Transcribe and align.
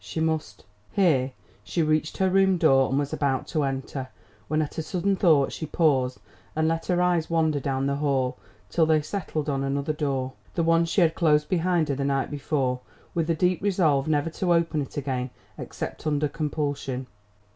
She 0.03 0.19
must 0.19 0.65
Here 0.93 1.33
she 1.63 1.83
reached 1.83 2.17
her 2.17 2.27
room 2.27 2.57
door 2.57 2.89
and 2.89 2.97
was 2.97 3.13
about 3.13 3.45
to 3.49 3.61
enter, 3.61 4.07
when 4.47 4.63
at 4.63 4.79
a 4.79 4.81
sudden 4.81 5.15
thought 5.15 5.51
she 5.51 5.67
paused 5.67 6.17
and 6.55 6.67
let 6.67 6.87
her 6.87 6.99
eyes 7.03 7.29
wander 7.29 7.59
down 7.59 7.85
the 7.85 7.97
hall, 7.97 8.35
till 8.71 8.87
they 8.87 9.03
settled 9.03 9.47
on 9.47 9.63
another 9.63 9.93
door, 9.93 10.33
the 10.55 10.63
one 10.63 10.85
she 10.85 11.01
had 11.01 11.13
closed 11.13 11.49
behind 11.49 11.89
her 11.89 11.93
the 11.95 12.03
night 12.03 12.31
before, 12.31 12.79
with 13.13 13.27
the 13.27 13.35
deep 13.35 13.61
resolve 13.61 14.07
never 14.07 14.31
to 14.31 14.51
open 14.53 14.81
it 14.81 14.97
again 14.97 15.29
except 15.55 16.07
under 16.07 16.27
compulsion. 16.27 17.05